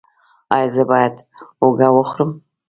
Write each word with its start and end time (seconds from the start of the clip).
ایا 0.55 0.67
زه 0.75 0.83
باید 0.91 1.15
هوږه 1.59 1.89
وخورم؟ 1.95 2.31